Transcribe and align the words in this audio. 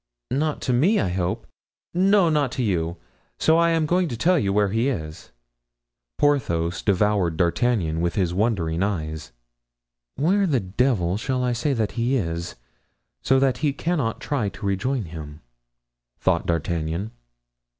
"Not 0.31 0.61
to 0.61 0.73
me, 0.73 0.99
I 0.99 1.09
hope?" 1.09 1.45
"No, 1.93 2.27
not 2.29 2.51
to 2.53 2.63
you, 2.63 2.97
so 3.37 3.59
I 3.59 3.69
am 3.69 3.85
going 3.85 4.07
to 4.07 4.17
tell 4.17 4.39
you 4.39 4.51
where 4.51 4.69
he 4.69 4.89
is." 4.89 5.31
Porthos 6.17 6.81
devoured 6.81 7.37
D'Artagnan 7.37 8.01
with 8.01 8.17
wondering 8.33 8.81
eyes. 8.81 9.31
"Where 10.15 10.47
the 10.47 10.59
devil 10.59 11.17
shall 11.17 11.43
I 11.43 11.53
say 11.53 11.73
that 11.73 11.91
he 11.91 12.15
is, 12.15 12.55
so 13.21 13.37
that 13.41 13.57
he 13.59 13.73
cannot 13.73 14.19
try 14.19 14.49
to 14.49 14.65
rejoin 14.65 15.05
him?" 15.05 15.41
thought 16.17 16.47
D'Artagnan. 16.47 17.11